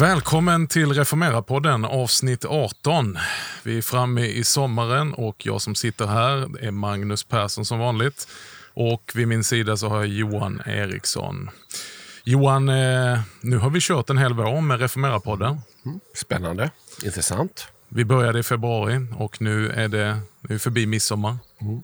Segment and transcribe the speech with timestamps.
[0.00, 3.18] Välkommen till Reformera-podden avsnitt 18.
[3.62, 8.28] Vi är framme i sommaren och jag som sitter här är Magnus Persson som vanligt.
[8.74, 11.50] Och vid min sida så har jag Johan Eriksson.
[12.24, 15.60] Johan, eh, nu har vi kört en hel vår med Reformera-podden.
[15.84, 16.70] Mm, spännande,
[17.04, 17.66] intressant.
[17.88, 21.36] Vi började i februari och nu är det nu är förbi midsommar.
[21.60, 21.82] Mm.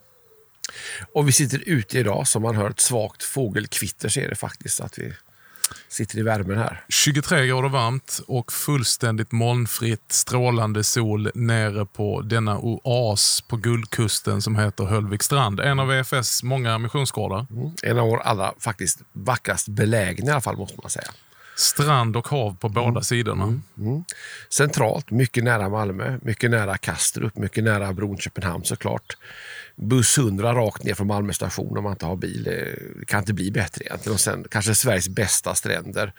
[1.15, 4.81] Och vi sitter ute idag, som man hör ett svagt fågelkvitter så är det faktiskt
[4.81, 5.13] att vi
[5.89, 6.85] sitter i värmen här.
[6.89, 14.57] 23 grader varmt och fullständigt molnfritt, strålande sol nere på denna oas på Guldkusten som
[14.57, 15.61] heter Höllvikstrand.
[15.61, 17.47] En av EFS många missionsgårdar.
[17.51, 17.71] Mm.
[17.83, 21.09] En av våra allra faktiskt vackrast belägna i alla fall, måste man säga.
[21.59, 23.03] Strand och hav på båda mm.
[23.03, 23.45] sidorna.
[23.45, 23.63] Mm.
[23.79, 24.05] Mm.
[24.51, 29.17] Centralt, mycket nära Malmö, mycket nära Kastrup, mycket nära bron Köpenhamn såklart
[29.77, 32.43] buss 100 rakt ner från Malmö station om man inte har bil.
[32.45, 34.15] Det kan inte bli bättre egentligen.
[34.15, 36.13] Och sen kanske Sveriges bästa stränder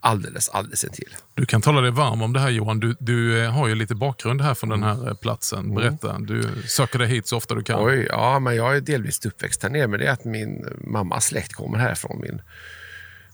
[0.00, 1.16] alldeles, alldeles intill.
[1.34, 2.80] Du kan tala dig varm om det här Johan.
[2.80, 5.58] Du, du eh, har ju lite bakgrund här från den här eh, platsen.
[5.58, 5.74] Mm.
[5.74, 6.18] Berätta.
[6.18, 7.84] Du söker dig hit så ofta du kan.
[7.84, 9.86] Oj, ja, men jag är delvis uppväxt här nere.
[9.86, 12.20] Men det är att min mammas släkt kommer härifrån.
[12.20, 12.42] Min,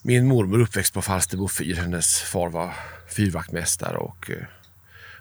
[0.02, 1.74] min mormor uppväxt på Falsterbo fyr.
[1.74, 2.74] Hennes far var
[3.08, 4.36] fyrvaktmästare och eh,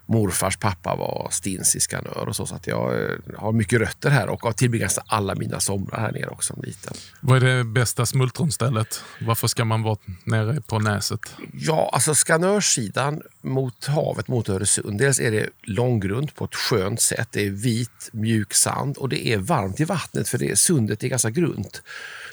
[0.08, 2.46] morfars pappa var stins i Skanör och så.
[2.46, 6.12] Så att jag eh, har mycket rötter här och har tillbringat alla mina somrar här
[6.12, 6.94] nere också som liten.
[7.22, 9.04] Vad är det bästa smultronstället?
[9.22, 11.20] Varför ska man vara nere på Näset?
[11.54, 15.00] Ja, alltså Skanörssidan mot havet, mot Öresund.
[15.00, 17.28] Dels är det långgrunt på ett skönt sätt.
[17.32, 21.08] Det är vit, mjuk sand och det är varmt i vattnet för det, sundet är
[21.08, 21.82] ganska grunt.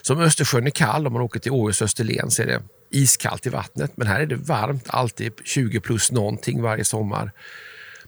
[0.06, 3.48] Som Östersjön är kall, om man åker till Åhus Österlen så är det iskallt i
[3.48, 3.96] vattnet.
[3.96, 7.32] Men här är det varmt, alltid typ 20 plus någonting varje sommar.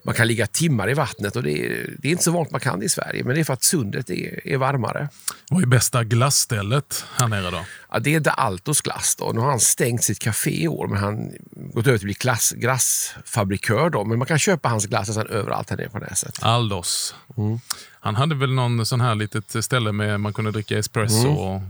[0.07, 2.61] Man kan ligga timmar i vattnet och det är, det är inte så vanligt man
[2.61, 5.09] kan det i Sverige, men det är för att sundet är, är varmare.
[5.51, 7.65] Vad är bästa glassstället här nere då?
[7.93, 9.17] Ja, det är De Altos glass.
[9.17, 9.33] Då.
[9.35, 12.13] Nu har han stängt sitt café i år, men han gått över till att bli
[12.13, 13.91] glass, glassfabrikör.
[13.91, 14.05] Då.
[14.05, 16.43] Men man kan köpa hans glass nästan överallt här nere på Näset.
[16.43, 17.15] Aldos.
[17.37, 17.61] Mm.
[18.01, 21.37] Han hade väl någon sån här litet ställe med man kunde dricka espresso mm.
[21.37, 21.63] och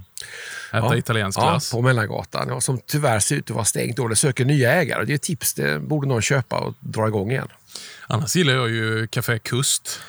[0.69, 1.73] äta ja, italiensk glass?
[1.73, 2.49] Ja, på Mellangatan.
[2.49, 3.97] Ja, som tyvärr ser ut att vara stängt.
[3.97, 4.09] Då.
[4.09, 5.05] Det söker nya ägare.
[5.05, 5.55] Det är ett tips.
[5.55, 7.49] Det borde någon köpa och dra igång igen.
[8.07, 10.01] Annars gillar jag ju Café Kust.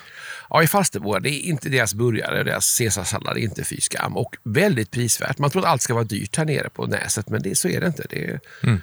[0.50, 4.16] Ja, i Falsterbo, det är inte deras burgare, deras caesarsallad är inte fy skam.
[4.16, 5.38] Och väldigt prisvärt.
[5.38, 7.80] Man tror att allt ska vara dyrt här nere på Näset, men det, så är
[7.80, 8.06] det inte.
[8.10, 8.40] Det är...
[8.62, 8.80] mm.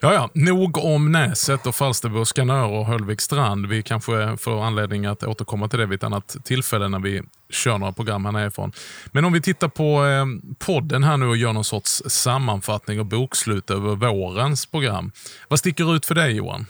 [0.00, 3.66] Ja, ja, nog om Näset och Falsterbo, Skanör och Höllvik strand.
[3.66, 7.78] Vi kanske får anledning att återkomma till det vid ett annat tillfälle när vi kör
[7.78, 8.72] några program här nerifrån.
[9.12, 10.26] Men om vi tittar på eh,
[10.58, 15.12] podden här nu och gör någon sorts sammanfattning och bokslut över vårens program.
[15.48, 16.66] Vad sticker ut för dig Johan?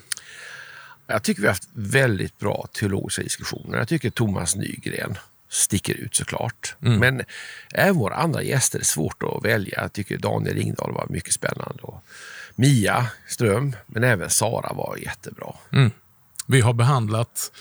[1.06, 3.78] Jag tycker vi har haft väldigt bra teologiska diskussioner.
[3.78, 6.76] Jag tycker Thomas Nygren sticker ut såklart.
[6.82, 6.98] Mm.
[6.98, 7.22] Men
[7.74, 9.80] även våra andra gäster är svårt att välja.
[9.82, 11.82] Jag tycker Daniel Ringdahl var mycket spännande.
[11.82, 12.04] Och
[12.54, 15.54] Mia Ström, men även Sara var jättebra.
[15.72, 15.90] Mm.
[16.46, 17.52] Vi har behandlat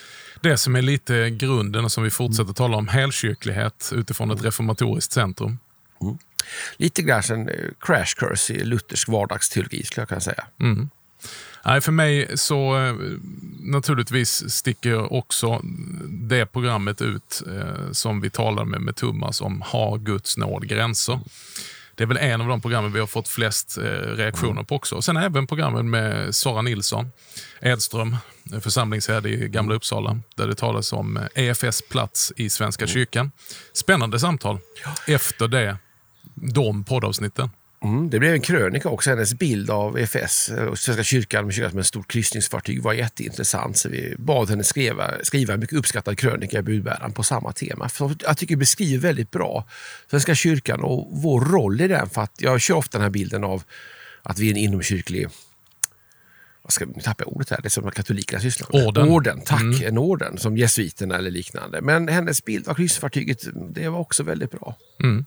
[0.41, 2.53] det som är lite grunden och som vi fortsätter mm.
[2.53, 5.59] tala om, helkyrklighet utifrån ett reformatoriskt centrum.
[6.01, 6.17] Mm.
[6.77, 10.45] Lite grann en eh, crash course i luthersk vardagsteologi skulle jag kunna säga.
[10.59, 10.89] Mm.
[11.65, 12.95] Nej, för mig så eh,
[13.59, 15.61] naturligtvis sticker också
[16.09, 21.19] det programmet ut eh, som vi talade med, med Thomas om, Har Guds nåd gränser?
[21.95, 23.83] Det är väl en av de programmen vi har fått flest eh,
[24.15, 25.01] reaktioner på också.
[25.01, 27.11] sen även programmen med Sara Nilsson
[27.61, 28.17] Edström,
[28.61, 33.31] församlingsherde i Gamla Uppsala, där det talas om EFS plats i Svenska kyrkan.
[33.73, 34.59] Spännande samtal
[35.07, 35.77] efter det,
[36.35, 37.49] de poddavsnitten.
[37.83, 39.09] Mm, det blev en krönika också.
[39.09, 43.77] Hennes bild av EFS, och Svenska kyrkan med kyrkan som ett stort kryssningsfartyg var jätteintressant.
[43.77, 47.89] Så vi bad henne skriva, skriva en mycket uppskattad krönika i budbäraren på samma tema.
[47.89, 49.67] För jag tycker det beskriver väldigt bra
[50.09, 52.09] Svenska kyrkan och vår roll i den.
[52.09, 53.63] För att jag kör ofta den här bilden av
[54.21, 55.27] att vi är en inomkyrklig
[56.63, 58.87] vad ska jag tappa ordet här, det är som katolikerna sysslar med.
[58.87, 59.09] Orden.
[59.09, 59.61] orden tack.
[59.61, 59.87] Mm.
[59.87, 61.81] En orden, som jesuiterna eller liknande.
[61.81, 64.75] Men hennes bild av kryssfartyget, det var också väldigt bra.
[65.03, 65.25] Mm.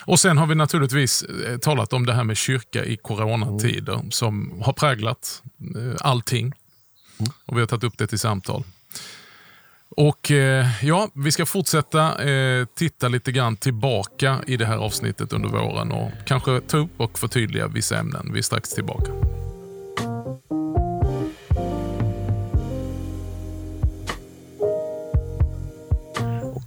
[0.00, 4.10] Och Sen har vi naturligtvis eh, talat om det här med kyrka i coronatider mm.
[4.10, 5.42] som har präglat
[5.76, 6.44] eh, allting.
[6.44, 7.32] Mm.
[7.46, 8.64] Och Vi har tagit upp det till samtal.
[9.96, 12.16] Och eh, ja, Vi ska fortsätta
[12.74, 17.18] titta lite grann tillbaka i det här avsnittet under våren och kanske ta upp och
[17.18, 18.30] förtydliga vissa ämnen.
[18.32, 19.12] Vi är strax tillbaka.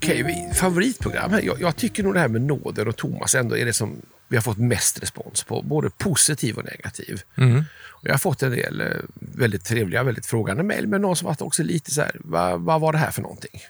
[0.03, 1.39] Okej, okay, favoritprogram.
[1.43, 4.37] Jag, jag, tycker nog det här med nåden och Thomas ändå är det som vi
[4.37, 7.21] har fått mest respons på, både positiv och negativ.
[7.35, 7.63] Mm.
[7.89, 11.25] Och jag har fått en del eh, väldigt trevliga, väldigt frågande mejl, men någon som
[11.25, 13.61] varit också lite så här, vad, vad var det här för någonting?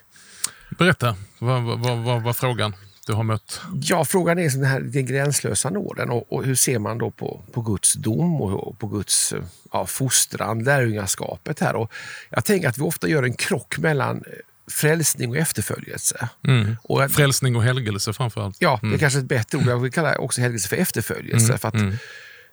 [0.78, 2.74] Berätta, vad var vad, vad, vad frågan
[3.06, 3.60] du har mött?
[3.82, 7.42] Ja, frågan är den här den gränslösa nåden och, och hur ser man då på,
[7.52, 9.42] på Guds dom och, och på Guds eh,
[9.72, 11.76] ja, fostran, lärjungaskapet här.
[11.76, 11.92] Och
[12.30, 14.32] jag tänker att vi ofta gör en krock mellan eh,
[14.70, 16.28] frälsning och efterföljelse.
[16.46, 16.76] Mm.
[16.82, 18.56] Och Frälsning och helgelse framförallt.
[18.60, 19.66] ja, det är kanske ett bättre ord.
[19.66, 21.46] Jag vill kalla också helgelse för efterföljelse.
[21.46, 21.96] Mm, För att mm.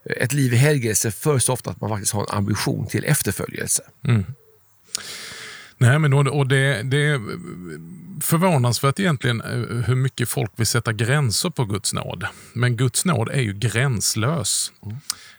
[0.06, 3.84] Ett liv i helgelse förutsätter ofta att man faktiskt har en ambition till efterföljelse.
[5.78, 7.22] Nej, men och, det, det är
[8.22, 12.26] förvånansvärt egentligen eh, hur mycket folk vill sätta gränser på Guds nåd.
[12.54, 14.72] Men Guds nåd är ju gränslös.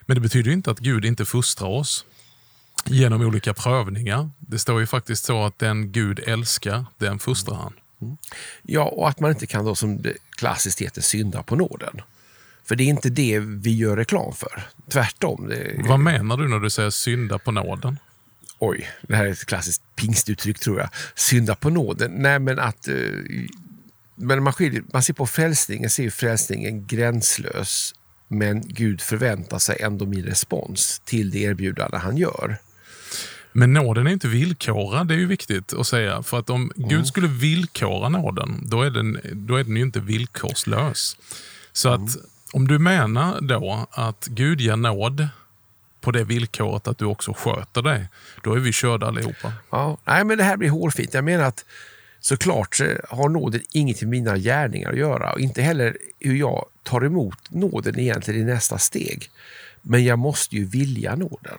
[0.06, 2.04] Men det betyder inte att Gud inte fostrar oss
[2.84, 4.30] genom olika prövningar.
[4.38, 7.72] Det står ju faktiskt så att den Gud älskar, den fostrar han.
[8.62, 12.00] Ja, och att man inte kan då som klassiskt heter synda på nåden.
[12.64, 14.62] För det är inte det vi gör reklam för.
[14.88, 15.48] Tvärtom.
[15.48, 17.98] Det, Vad menar du när du säger synda på nåden?
[18.58, 20.88] Oj, det här är ett klassiskt pingstuttryck tror jag.
[21.14, 22.12] Synda på nåden.
[22.14, 22.88] Nej, men att...
[22.88, 22.94] eh,
[24.14, 27.94] men man, skiljer, man ser på frälsningen, ser ju frälsningen gränslös.
[28.28, 32.58] Men Gud förväntar sig ändå min respons till det erbjudande han gör.
[33.52, 36.22] Men nåden är inte villkorad, det är ju viktigt att säga.
[36.22, 40.00] För att om Gud skulle villkora nåden, då är den, då är den ju inte
[40.00, 41.16] villkorslös.
[41.72, 42.16] Så att
[42.52, 45.28] om du menar då att Gud ger nåd
[46.00, 48.08] på det villkoret att du också sköter dig,
[48.42, 49.52] då är vi körda allihopa.
[49.70, 51.14] Ja, nej, men det här blir hårfint.
[51.14, 51.64] Jag menar att
[52.20, 56.64] såklart så har nåden inget med mina gärningar att göra och inte heller hur jag
[56.82, 59.30] tar emot nåden egentligen i nästa steg.
[59.82, 61.58] Men jag måste ju vilja nåden.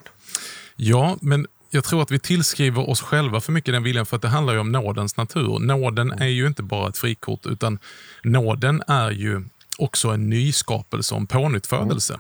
[0.75, 4.21] Ja, men jag tror att vi tillskriver oss själva för mycket den viljan för att
[4.21, 5.59] det handlar ju om nådens natur.
[5.59, 7.79] Nåden är ju inte bara ett frikort utan
[8.23, 9.41] nåden är ju
[9.77, 12.19] också en nyskapelse och en pånyttfödelse.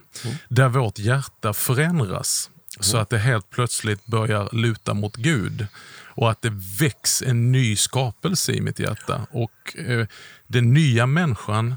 [0.49, 5.67] Där vårt hjärta förändras så att det helt plötsligt börjar luta mot Gud.
[6.15, 9.27] Och att det väcks en ny skapelse i mitt hjärta.
[9.31, 10.07] Och eh,
[10.47, 11.75] Den nya människan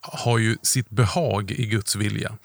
[0.00, 2.36] har ju sitt behag i Guds vilja.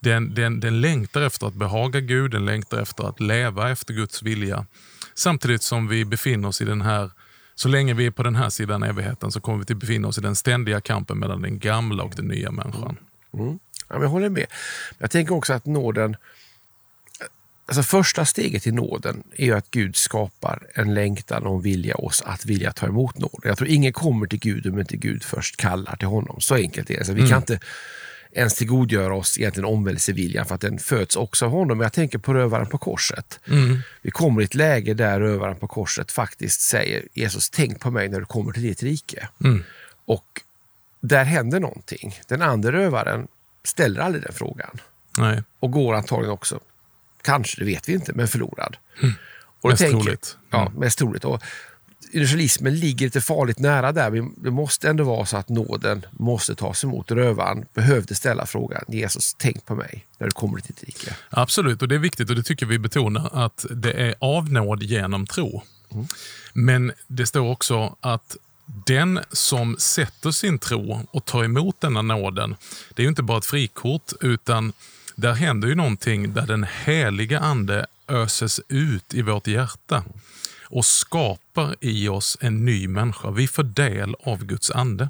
[0.00, 4.22] Den, den, den längtar efter att behaga Gud, den längtar efter att leva efter Guds
[4.22, 4.66] vilja.
[5.14, 7.10] Samtidigt som vi befinner oss i den här,
[7.54, 10.18] så länge vi är på den här sidan evigheten så kommer vi att befinna oss
[10.18, 12.96] i den ständiga kampen mellan den gamla och den nya människan.
[13.34, 13.46] Mm.
[13.46, 13.58] mm.
[13.88, 14.46] Ja, jag håller med.
[14.98, 16.16] Jag tänker också att nåden...
[17.68, 21.94] Alltså första steget i nåden är ju att Gud skapar en längtan och en vilja
[21.94, 23.40] oss att vilja ta emot nåden.
[23.44, 26.40] Jag tror ingen kommer till Gud om inte Gud först kallar till honom.
[26.40, 27.04] Så enkelt är det.
[27.04, 27.60] Så vi kan inte
[28.32, 31.78] ens tillgodogöra oss egentligen omvälvelseviljan för att den föds också av honom.
[31.78, 33.40] Men jag tänker på rövaren på korset.
[34.02, 38.08] Vi kommer i ett läge där rövaren på korset faktiskt säger Jesus, tänk på mig
[38.08, 39.28] när du kommer till ditt rike.
[40.04, 40.42] Och
[41.00, 42.20] där händer någonting.
[42.28, 43.28] Den andra rövaren
[43.64, 44.80] ställer aldrig den frågan
[45.18, 46.60] Nej, och går antagligen också,
[47.32, 48.76] kanske, det vet vi inte, men förlorad.
[48.96, 49.14] Och Mm.
[49.64, 50.36] Mest tänker- troligt.
[50.50, 50.72] Ja, Mm.
[50.80, 51.24] mest troligt.
[51.24, 51.42] Och
[52.14, 54.10] universalismen ligger lite farligt nära där.
[54.44, 57.10] Det måste ändå vara så att nåden måste tas emot.
[57.10, 61.16] Rövaren behövde ställa frågan, Jesus, tänk på mig när du kommer till ditt rike.
[61.30, 64.82] Absolut, och det är viktigt och det tycker vi betonar att det är av nåd
[64.82, 65.62] genom tro.
[66.52, 68.36] Men det står också att
[68.86, 72.56] den som sätter sin tro och tar emot denna nåden,
[72.94, 74.72] det är ju inte bara ett frikort utan
[75.18, 80.04] där händer ju någonting där den heliga ande öses ut i vårt hjärta
[80.64, 83.30] och skapar i oss en ny människa.
[83.30, 85.08] Vi får del av Guds ande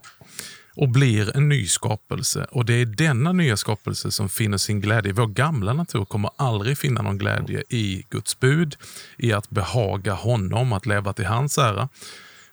[0.74, 2.46] och blir en ny skapelse.
[2.50, 5.12] Och det är denna nya skapelse som finner sin glädje.
[5.12, 8.76] Vår gamla natur kommer aldrig finna någon glädje i Guds bud,
[9.16, 11.88] i att behaga honom, att leva till hans ära.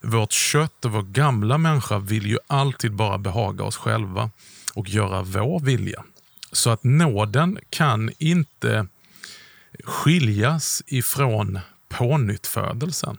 [0.01, 4.29] Vårt kött och vår gamla människa vill ju alltid bara behaga oss själva
[4.73, 6.03] och göra vår vilja.
[6.55, 8.87] Så att nåden kan inte
[9.83, 11.59] skiljas ifrån
[11.89, 13.17] pånyttfödelsen.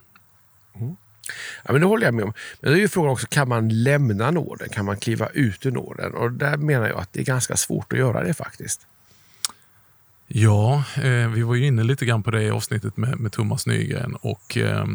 [1.65, 2.33] Ja, men det håller jag med om.
[2.61, 4.69] Men då är ju frågan också, kan man lämna nåden?
[4.69, 6.15] Kan man kliva ut ur nåden?
[6.15, 8.87] Och där menar jag att det är ganska svårt att göra det faktiskt.
[10.27, 13.67] Ja, eh, vi var ju inne lite grann på det i avsnittet med, med Thomas
[13.67, 14.87] Nygren och eh,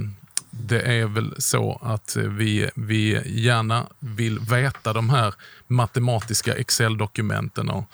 [0.49, 5.33] det är väl så att vi, vi gärna vill veta de här
[5.67, 7.85] matematiska Excel-dokumenten och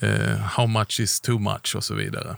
[0.00, 2.36] eh, how much is too much och så vidare.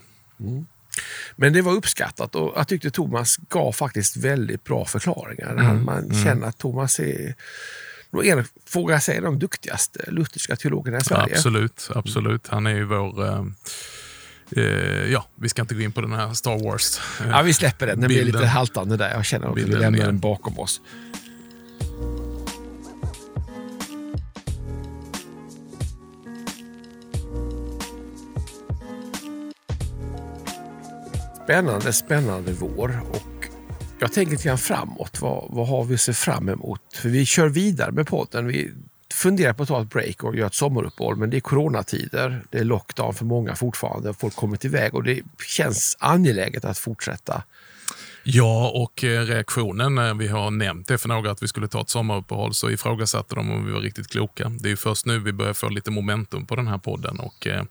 [1.36, 5.56] Men det var uppskattat och jag tyckte Thomas gav faktiskt väldigt bra förklaringar.
[5.56, 7.34] Han, man känner att Thomas är,
[8.24, 11.34] en, vågar jag säga, de duktigaste lutherska teologerna i Sverige.
[11.34, 12.48] Absolut, absolut.
[12.48, 13.24] Han är ju vår...
[13.24, 13.44] Eh,
[14.56, 14.64] eh,
[15.12, 17.00] ja, vi ska inte gå in på den här Star Wars.
[17.20, 18.00] eh, Ja, vi släpper den.
[18.00, 18.40] Den blir bilden.
[18.40, 19.10] lite haltande där.
[19.10, 20.80] Jag känner att vi lämnar den bakom oss.
[31.46, 33.00] Spännande, spännande vår.
[33.10, 33.46] Och
[33.98, 35.20] jag tänker lite grann framåt.
[35.20, 36.80] Vad, vad har vi att se fram emot?
[36.94, 38.46] För vi kör vidare med podden.
[38.46, 38.72] Vi
[39.14, 41.16] funderar på att ta ett break och göra ett sommaruppehåll.
[41.16, 42.42] Men det är coronatider.
[42.50, 44.14] Det är lockdown för många fortfarande.
[44.14, 47.42] Folk kommit iväg och det känns angeläget att fortsätta.
[48.22, 51.80] Ja, och eh, reaktionen när vi har nämnt det för några att vi skulle ta
[51.80, 54.52] ett sommaruppehåll så ifrågasatte de om vi var riktigt kloka.
[54.60, 57.20] Det är först nu vi börjar få lite momentum på den här podden.
[57.20, 57.62] Och, eh,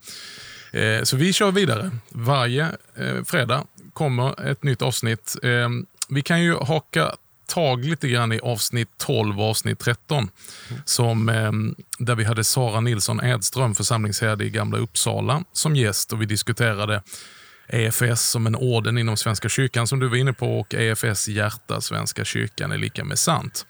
[1.03, 1.91] så vi kör vidare.
[2.09, 3.63] Varje eh, fredag
[3.93, 5.35] kommer ett nytt avsnitt.
[5.43, 5.69] Eh,
[6.09, 7.15] vi kan ju haka
[7.47, 10.29] tag lite grann i avsnitt 12 och avsnitt 13.
[10.85, 11.51] Som, eh,
[11.99, 17.03] där vi hade Sara Nilsson Edström, församlingsherde i Gamla Uppsala, som gäst och vi diskuterade
[17.67, 21.81] EFS som en orden inom Svenska kyrkan som du var inne på och EFS hjärta,
[21.81, 23.65] Svenska kyrkan, är lika med sant.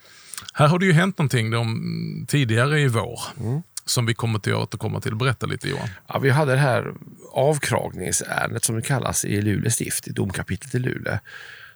[0.53, 4.47] Här har det ju hänt någonting de, tidigare i vår mm som vi kommer att
[4.47, 5.15] återkomma till.
[5.15, 5.89] Berätta lite Johan.
[6.07, 6.93] Ja, vi hade det här
[7.31, 11.19] avkragningsärendet som det kallas i Luleå stift, i domkapitlet i Luleå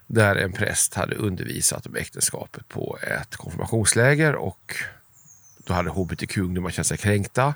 [0.10, 4.76] där en präst hade undervisat om äktenskapet på ett konfirmationsläger och
[5.58, 7.56] då hade hbtq-ungdomar känt sig kränkta.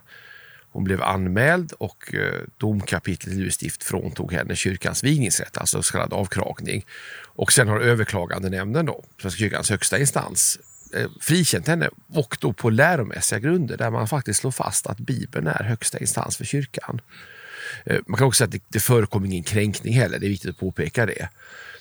[0.70, 5.92] Hon blev anmäld och eh, domkapitlet i Luleå stift fråntog henne kyrkans vigningsrätt, alltså så
[5.92, 6.86] kallad avkragning.
[7.24, 10.60] Och sen har överklagandenämnden, då, Svenska kyrkans högsta instans,
[10.96, 15.48] Eh, frikänt henne och då på läromässiga grunder där man faktiskt slår fast att Bibeln
[15.48, 17.02] är högsta instans för kyrkan.
[17.86, 20.50] Eh, man kan också säga att det, det förekom ingen kränkning heller, det är viktigt
[20.50, 21.30] att påpeka det.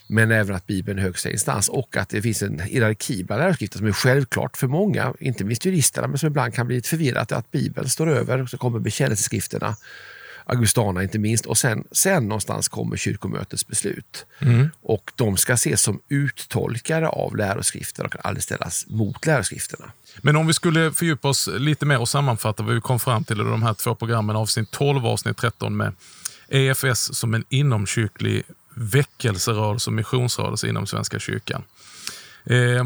[0.07, 3.79] Men även att Bibeln är högsta instans och att det finns en hierarki bland läroskrifter
[3.79, 7.33] som är självklart för många, inte minst juristerna, men som ibland kan bli lite förvirrat,
[7.33, 9.77] att Bibeln står över, och så kommer bekännelseskrifterna,
[10.45, 14.27] Augustana inte minst, och sen, sen någonstans kommer kyrkomötets beslut.
[14.39, 14.71] Mm.
[14.83, 19.93] Och de ska ses som uttolkare av läroskrifterna och kan aldrig ställas mot läroskrifterna.
[20.23, 23.41] Men om vi skulle fördjupa oss lite mer och sammanfatta vad vi kom fram till
[23.41, 25.93] i de här två programmen, avsnitt 12 och avsnitt 13 med
[26.49, 28.43] EFS som en inomkyrklig
[28.75, 31.63] väckelserörelse och missionsrörelse inom Svenska kyrkan.
[32.45, 32.85] Eh,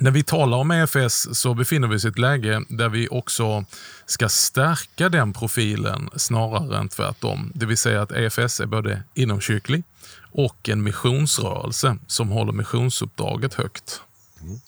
[0.00, 3.64] när vi talar om EFS så befinner vi oss i ett läge där vi också
[4.06, 7.52] ska stärka den profilen snarare än tvärtom.
[7.54, 9.82] Det vill säga att EFS är både inomkyrklig
[10.32, 14.00] och en missionsrörelse som håller missionsuppdraget högt.
[14.42, 14.60] Mm.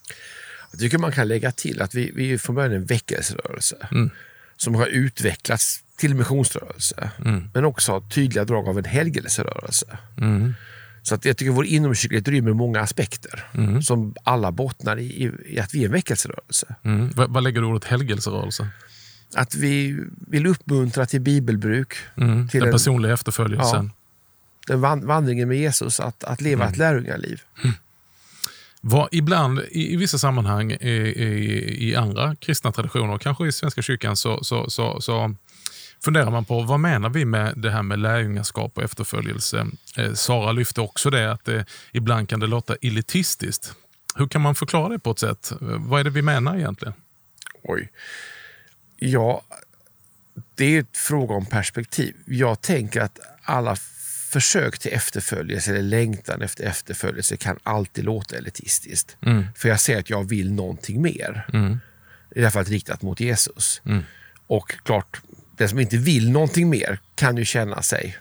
[0.70, 4.10] Jag tycker man kan lägga till att vi, vi är från början en väckelserörelse mm.
[4.56, 7.50] som har utvecklats till missionsrörelse, mm.
[7.54, 9.98] men också har tydliga drag av en helgelserörelse.
[10.18, 10.54] Mm.
[11.02, 13.82] Så att jag tycker vår inomkyrklighet rymmer många aspekter mm.
[13.82, 16.74] som alla bottnar i, i, att vi är en väckelserörelse.
[16.82, 17.10] Mm.
[17.16, 18.68] Vad, vad lägger du ordet helgelserörelse?
[19.34, 21.94] Att vi vill uppmuntra till bibelbruk.
[22.16, 22.48] Mm.
[22.48, 23.92] Till den en, personliga efterföljelsen.
[24.66, 26.94] Ja, den vandringen med Jesus, att, att leva ett mm.
[26.94, 27.40] lärjungaliv.
[27.64, 27.74] Mm.
[28.80, 33.82] Vad ibland, i, i vissa sammanhang i, i, i, andra kristna traditioner, kanske i Svenska
[33.82, 35.34] kyrkan, så, så, så, så
[36.04, 39.66] funderar man på vad menar vi med det här med lärjungaskap och efterföljelse.
[39.96, 43.74] Eh, Sara lyfte också det att det, ibland kan det låta elitistiskt.
[44.14, 45.52] Hur kan man förklara det på ett sätt?
[45.60, 46.94] Vad är det vi menar egentligen?
[47.62, 47.90] Oj.
[48.96, 49.42] Ja,
[50.54, 52.16] det är ett fråga om perspektiv.
[52.26, 53.76] Jag tänker att alla
[54.32, 59.16] försök till efterföljelse eller längtan efter efterföljelse kan alltid låta elitistiskt.
[59.20, 59.44] Mm.
[59.56, 61.46] För jag säger att jag vill någonting mer.
[61.52, 61.80] Mm.
[62.30, 63.82] I det här fallet riktat mot Jesus.
[63.84, 64.02] Mm.
[64.46, 65.22] Och klart,
[65.56, 68.18] den som inte vill någonting mer kan ju känna sig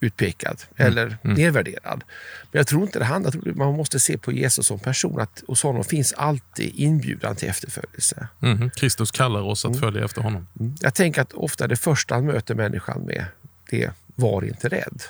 [0.00, 0.92] utpekad mm.
[0.92, 1.36] eller mm.
[1.36, 2.04] nedvärderad.
[2.52, 5.20] Men jag tror inte det handlar om Man måste se på Jesus som person.
[5.20, 8.28] Att hos honom finns alltid inbjudan till efterföljelse.
[8.42, 8.70] Mm.
[8.70, 9.80] Kristus kallar oss att mm.
[9.80, 10.46] följa efter honom.
[10.60, 10.74] Mm.
[10.80, 13.24] Jag tänker att ofta det första han möter människan med
[13.70, 15.02] det är var inte rädd.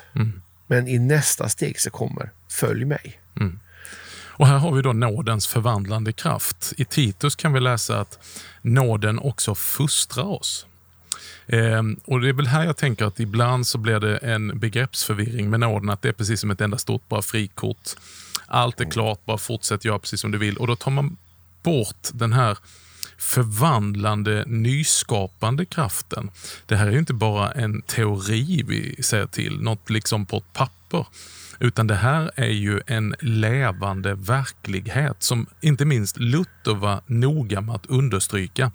[0.67, 3.21] Men i nästa steg så kommer följ mig.
[4.35, 6.73] Och Här har vi då nådens förvandlande kraft.
[6.76, 8.19] I Titus kan vi läsa att
[8.62, 10.67] nåden också fostrar oss.
[11.47, 15.50] Ehm, och Det är väl här jag tänker att ibland så blir det en begreppsförvirring
[15.50, 17.90] med nåden, att det är precis som ett enda stort bra frikort.
[18.47, 20.57] Allt är klart, bara fortsätt göra precis som du vill.
[20.57, 21.16] Och då tar man
[21.62, 22.59] bort den här
[23.19, 26.31] förvandlande, nyskapande kraften.
[26.66, 30.52] Det här är ju inte bara en teori vi säger till, något liksom på ett
[30.52, 31.07] papper.
[31.62, 37.75] Utan det här är ju en levande verklighet som inte minst Luther var noga med
[37.75, 38.73] att understryka.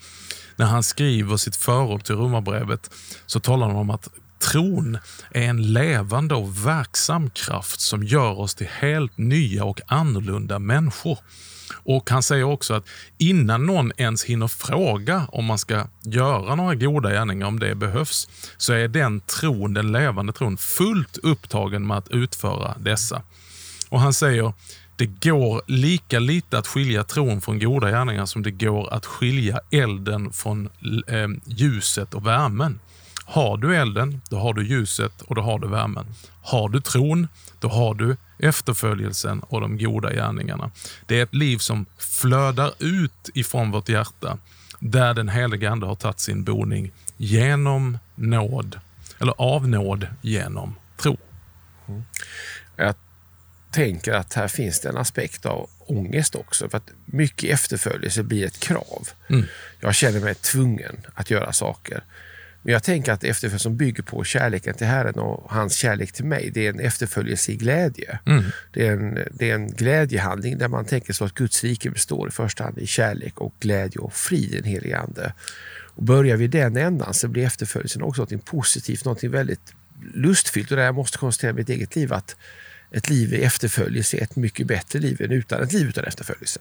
[0.55, 2.91] När han skriver sitt förord till Romarbrevet
[3.25, 4.09] så talar han om att
[4.51, 4.97] tron
[5.31, 11.17] är en levande och verksam kraft som gör oss till helt nya och annorlunda människor.
[11.73, 12.85] Och Han säger också att
[13.17, 18.27] innan någon ens hinner fråga om man ska göra några goda gärningar, om det behövs,
[18.57, 23.21] så är den tron, den levande tron, fullt upptagen med att utföra dessa.
[23.89, 24.53] Och Han säger
[24.97, 29.59] det går lika lite att skilja tron från goda gärningar som det går att skilja
[29.71, 30.69] elden från
[31.07, 32.79] eh, ljuset och värmen.
[33.29, 36.05] Har du elden, då har du ljuset och då har du värmen.
[36.41, 37.27] Har du tron,
[37.59, 40.71] då har du efterföljelsen och de goda gärningarna.
[41.05, 44.37] Det är ett liv som flödar ut ifrån vårt hjärta,
[44.79, 48.79] där den heliga Ande har tagit sin boning genom nåd,
[49.19, 51.17] eller av nåd genom tro.
[51.87, 52.03] Mm.
[52.75, 52.95] Jag
[53.71, 56.69] tänker att här finns det en aspekt av ångest också.
[56.69, 59.07] För att mycket efterföljelse blir ett krav.
[59.29, 59.45] Mm.
[59.79, 62.03] Jag känner mig tvungen att göra saker.
[62.67, 66.25] Men jag tänker att efterföljelse som bygger på kärleken till Herren och hans kärlek till
[66.25, 68.19] mig, det är en efterföljelse i glädje.
[68.25, 68.43] Mm.
[68.73, 72.27] Det, är en, det är en glädjehandling där man tänker så att Guds rike består
[72.27, 75.33] i första hand i kärlek och glädje och frid i den helige Ande.
[75.95, 79.73] Och börjar vi den ändan så blir efterföljelsen också något positivt, något väldigt
[80.13, 80.71] lustfyllt.
[80.71, 82.35] Och där jag måste konstatera i mitt eget liv att
[82.91, 86.59] ett liv i efterföljelse är ett mycket bättre liv än utan ett liv utan efterföljelse.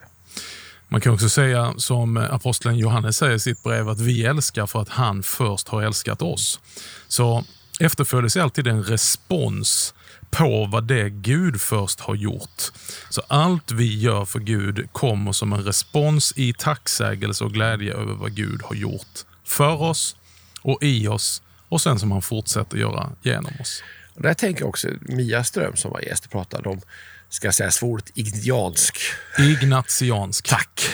[0.88, 4.82] Man kan också säga som aposteln Johannes säger i sitt brev att vi älskar för
[4.82, 6.60] att han först har älskat oss.
[7.08, 7.44] Så
[7.80, 9.94] efterföljelse är alltid en respons
[10.30, 12.62] på vad det Gud först har gjort.
[13.10, 18.14] Så allt vi gör för Gud kommer som en respons i tacksägelse och glädje över
[18.14, 20.16] vad Gud har gjort för oss
[20.62, 23.82] och i oss och sen som han fortsätter göra genom oss.
[24.14, 26.80] Och där tänker jag också Mia Ström som var gäst och pratade om,
[27.28, 28.98] ska jag säga svårt, ignatiansk.
[29.38, 30.48] Ignatiansk.
[30.48, 30.88] Tack.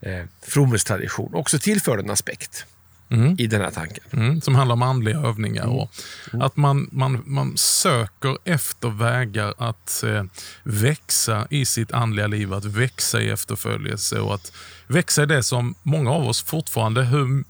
[0.00, 1.34] Eh, Frommelstradition.
[1.34, 2.66] Också tillför en aspekt.
[3.10, 3.36] Mm.
[3.38, 4.04] i den här tanken.
[4.12, 5.66] Mm, som handlar om andliga övningar.
[5.66, 5.90] Och
[6.32, 6.46] mm.
[6.46, 10.24] Att man, man, man söker efter vägar att eh,
[10.62, 14.52] växa i sitt andliga liv, att växa i efterföljelse och att
[14.86, 17.44] växa i det som många av oss fortfarande, hur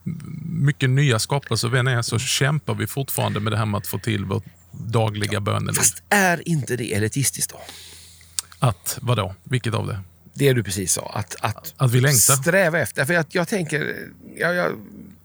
[0.44, 3.86] mycket nya skapelser vi än är, så kämpar vi fortfarande med det här med att
[3.86, 5.76] få till vårt dagliga böneliv.
[5.76, 7.60] Fast är inte det elitistiskt då?
[8.58, 9.34] Att, vadå?
[9.44, 10.00] Vilket av det?
[10.34, 11.10] Det du precis sa.
[11.14, 12.34] Att, att, att vi längtar?
[12.34, 13.04] Sträva efter.
[13.04, 13.96] För jag, jag tänker,
[14.36, 14.72] jag, jag,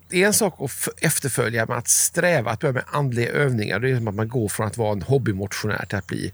[0.10, 3.80] det är en sak att efterfölja med att sträva, att börja med andliga övningar.
[3.80, 6.32] Det är som att man går från att vara en hobbymotionär till att bli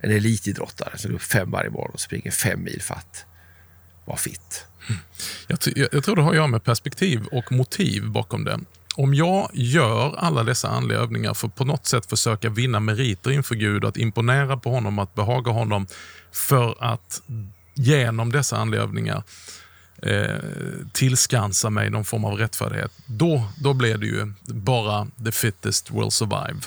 [0.00, 3.24] en elitidrottare som går upp fem varje morgon och springer fem mil för att
[4.04, 4.66] vara fit.
[5.46, 8.60] Jag, jag, jag, tror det har att göra med perspektiv och motiv bakom det.
[8.94, 13.30] Om jag gör alla dessa andliga övningar för att på något sätt försöka vinna meriter
[13.30, 15.86] inför Gud, att imponera på honom, att behaga honom,
[16.32, 17.22] för att
[17.74, 19.22] genom dessa andliga övningar
[20.02, 20.36] eh,
[20.92, 26.10] tillskansa mig någon form av rättfärdighet, då, då blir det ju bara the fittest will
[26.10, 26.60] survive.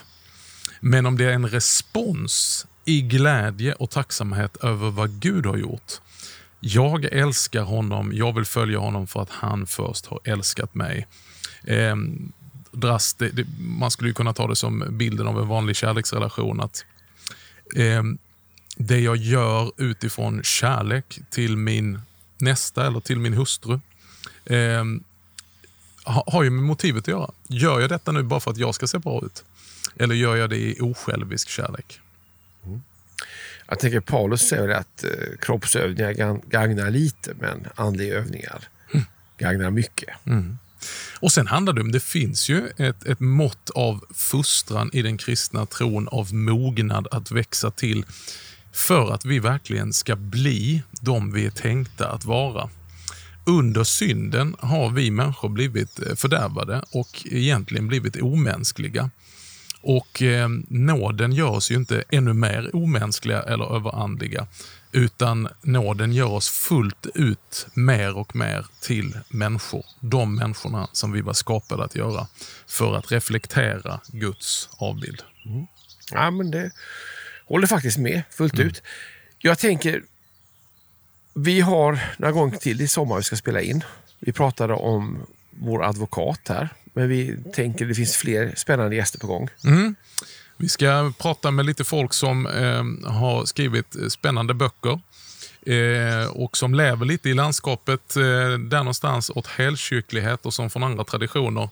[0.80, 5.92] Men om det är en respons i glädje och tacksamhet över vad Gud har gjort.
[6.60, 11.08] Jag älskar honom, jag vill följa honom för att han först har älskat mig.
[11.68, 11.96] Eh,
[12.72, 16.62] dras det, det, man skulle kunna ta det som bilden av en vanlig kärleksrelation.
[16.62, 16.86] att
[17.76, 18.04] eh,
[18.78, 22.00] Det jag gör utifrån kärlek till min
[22.38, 23.80] nästa eller till min hustru
[24.46, 24.84] eh,
[26.06, 27.32] har ju med motivet att göra.
[27.48, 29.44] Gör jag detta nu bara för att jag ska se bra ut?
[29.98, 32.00] Eller gör jag det i osjälvisk kärlek?
[32.66, 32.82] Mm.
[33.68, 35.10] Jag tänker Paulus säger att eh,
[35.42, 39.06] kroppsövningar gagnar lite, men andliga övningar mm.
[39.38, 40.10] gagnar mycket.
[40.26, 40.58] Mm.
[41.20, 45.18] Och Sen handlar det om, det finns ju ett, ett mått av fostran i den
[45.18, 48.06] kristna tron, av mognad att växa till
[48.72, 52.70] för att vi verkligen ska bli de vi är tänkta att vara.
[53.46, 59.10] Under synden har vi människor blivit eh, fördärvade och egentligen blivit omänskliga.
[59.82, 64.48] Och eh, nåden gör oss ju inte ännu mer omänskliga eller överandliga,
[64.96, 69.86] utan nåden gör oss fullt ut mer och mer till människor.
[70.00, 72.28] De människorna som vi var skapade att göra
[72.68, 75.24] för att reflektera Guds avbild.
[75.46, 75.68] Mm.
[76.12, 76.72] Ja, men det
[77.46, 78.68] håller faktiskt med fullt mm.
[78.68, 78.84] ut.
[79.38, 80.04] Jag tänker,
[81.34, 83.84] vi har några gånger till i sommar vi ska spela in.
[84.20, 89.28] Vi pratade om vår advokat här, men vi tänker det finns fler spännande gäster på
[89.28, 89.50] gång.
[89.64, 89.96] Mm.
[90.58, 95.00] Vi ska prata med lite folk som eh, har skrivit spännande böcker
[95.66, 98.24] eh, och som lever lite i landskapet eh,
[98.60, 101.70] där någonstans åt helkyrklighet och som från andra traditioner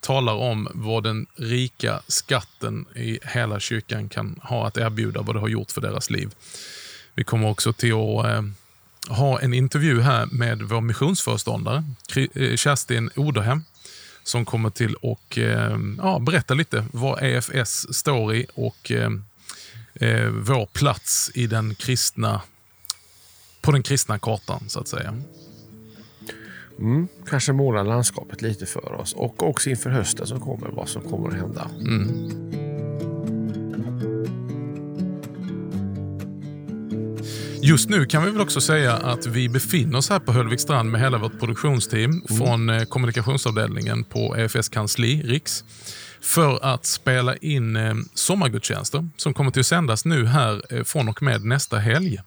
[0.00, 5.40] talar om vad den rika skatten i hela kyrkan kan ha att erbjuda, vad det
[5.40, 6.34] har gjort för deras liv.
[7.14, 8.42] Vi kommer också till att eh,
[9.08, 11.84] ha en intervju här med vår missionsföreståndare,
[12.16, 13.64] eh, Kerstin Oderhem,
[14.24, 19.10] som kommer till och eh, ja, berätta lite vad EFS står i och eh,
[19.94, 22.42] eh, vår plats i den kristna,
[23.60, 25.22] på den kristna kartan, så att säga.
[26.78, 31.02] Mm, kanske måla landskapet lite för oss och också inför hösten som kommer, vad som
[31.02, 31.70] kommer att hända.
[31.80, 32.71] Mm.
[37.64, 41.00] Just nu kan vi väl också säga att vi befinner oss här på Höllvikstrand med
[41.00, 42.38] hela vårt produktionsteam mm.
[42.38, 45.64] från eh, kommunikationsavdelningen på EFS kansli, Riks.
[46.20, 51.22] för att spela in eh, sommargudstjänster som kommer att sändas nu här eh, från och
[51.22, 52.18] med nästa helg.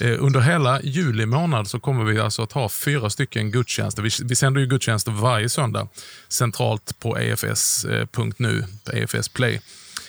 [0.00, 4.02] Eh, under hela juli månad så kommer vi alltså att ha fyra stycken gudstjänster.
[4.02, 5.88] Vi, vi sänder ju gudstjänster varje söndag
[6.28, 9.60] centralt på efs.nu, på EFS Play.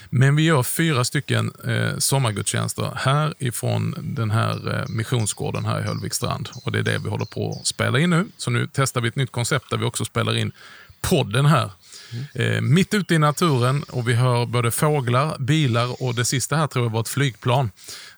[0.09, 5.83] Men vi gör fyra stycken eh, sommargudstjänster här ifrån den här eh, missionsgården här i
[5.83, 6.49] Höllvikstrand.
[6.65, 8.25] Och det är det vi håller på att spela in nu.
[8.37, 10.51] Så nu testar vi ett nytt koncept där vi också spelar in
[11.01, 11.71] podden här
[12.33, 16.67] Eh, mitt ute i naturen och vi hör både fåglar, bilar och det sista här
[16.67, 17.71] tror jag var ett flygplan.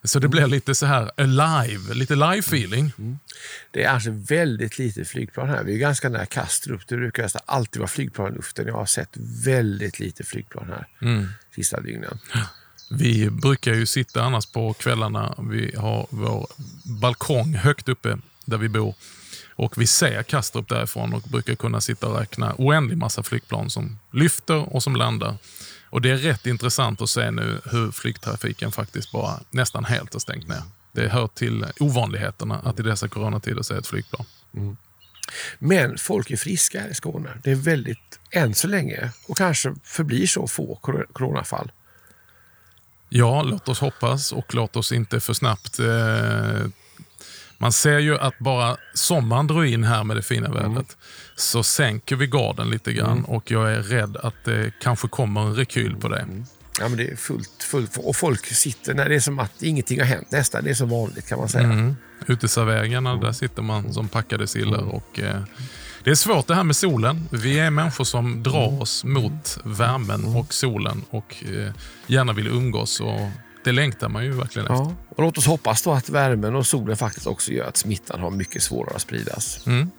[0.03, 2.93] Så det blir lite så här alive, lite live feeling.
[2.97, 3.19] Mm.
[3.71, 5.63] Det är alltså väldigt lite flygplan här.
[5.63, 6.87] Vi är ganska nära Kastrup.
[6.87, 8.67] Det brukar nästan alltid vara flygplan i luften.
[8.67, 11.27] Jag har sett väldigt lite flygplan här mm.
[11.55, 12.19] sista dygnen.
[12.89, 15.35] Vi brukar ju sitta annars på kvällarna.
[15.49, 16.47] Vi har vår
[17.01, 18.95] balkong högt uppe där vi bor.
[19.51, 23.99] Och vi ser Kastrup därifrån och brukar kunna sitta och räkna oändlig massa flygplan som
[24.11, 25.37] lyfter och som landar.
[25.89, 30.19] Och Det är rätt intressant att se nu hur flygtrafiken faktiskt bara nästan helt har
[30.19, 30.61] stängt ner.
[30.91, 34.25] Det hör till ovanligheterna att i dessa coronatider se ett flygplan.
[34.55, 34.77] Mm.
[35.59, 37.29] Men folk är friska i Skåne.
[37.43, 40.75] Det är väldigt, än så länge, och kanske förblir så få
[41.13, 41.71] coronafall.
[43.09, 46.65] Ja, låt oss hoppas och låt oss inte för snabbt eh,
[47.61, 50.57] man ser ju att bara sommaren drar in här med det fina mm.
[50.57, 50.85] vädret, mm.
[51.35, 53.25] så sänker vi garden lite grann mm.
[53.25, 56.19] och jag är rädd att det kanske kommer en rekyl på det.
[56.19, 56.45] Mm.
[56.79, 57.97] Ja, men det är fullt, fullt.
[57.97, 60.63] Och folk sitter, när det är som att ingenting har hänt nästan.
[60.63, 61.63] Det är som vanligt kan man säga.
[61.63, 61.95] Mm.
[62.27, 64.81] Uteserveringarna, där sitter man som packade sillar.
[64.81, 64.89] Mm.
[64.89, 65.41] Och, eh,
[66.03, 67.27] det är svårt det här med solen.
[67.31, 71.73] Vi är människor som drar oss mot värmen och solen och eh,
[72.07, 72.99] gärna vill umgås.
[72.99, 73.19] Och
[73.63, 74.83] det längtar man ju verkligen efter.
[74.83, 74.95] Ja.
[75.09, 78.31] Och låt oss hoppas då att värmen och solen faktiskt också gör att smittan har
[78.31, 79.67] mycket svårare att spridas.
[79.67, 79.91] Mm.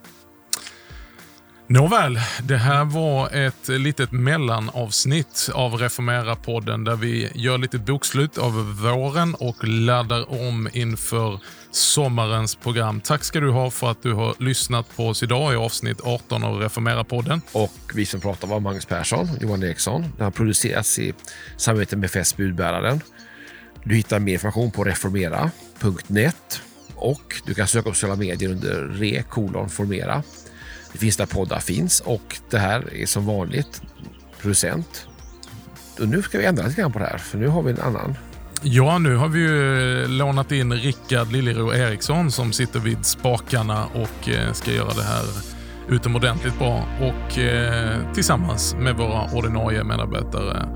[1.67, 8.83] Nåväl, det här var ett litet mellanavsnitt av Reformera-podden där vi gör lite bokslut av
[8.83, 13.01] våren och laddar om inför sommarens program.
[13.01, 16.45] Tack ska du ha för att du har lyssnat på oss idag i avsnitt 18
[16.45, 17.41] av Reformera-podden.
[17.53, 20.05] Och vi som pratar var Magnus Persson, Johan Eriksson.
[20.19, 21.15] Det har producerats i
[21.57, 23.01] samarbete med FS Budbäraren.
[23.85, 26.61] Du hittar mer information på reformera.net
[26.95, 29.23] och du kan söka på sociala medier under re
[29.69, 30.23] formera.
[30.93, 33.83] Det finns där poddar finns och det här är som vanligt
[34.41, 35.07] producent.
[36.01, 37.81] Och nu ska vi ändra lite grann på det här för nu har vi en
[37.81, 38.15] annan.
[38.63, 44.29] Ja, nu har vi ju lånat in Rickard Liljero Eriksson som sitter vid spakarna och
[44.29, 45.25] eh, ska göra det här
[45.89, 50.69] utomordentligt bra och eh, tillsammans med våra ordinarie medarbetare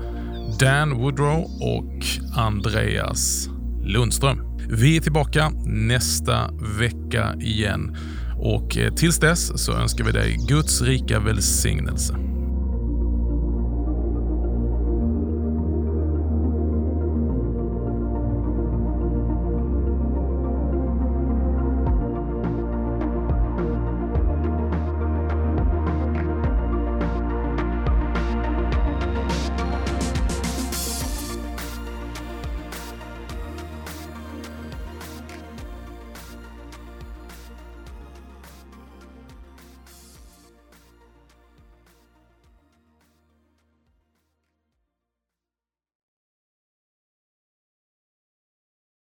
[0.59, 3.49] Dan Woodrow och Andreas
[3.83, 4.57] Lundström.
[4.69, 7.97] Vi är tillbaka nästa vecka igen
[8.37, 12.26] och eh, tills dess så önskar vi dig Guds rika välsignelse.